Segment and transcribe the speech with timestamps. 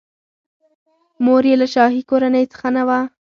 [1.23, 2.99] مور یې له شاهي کورنۍ څخه نه وه.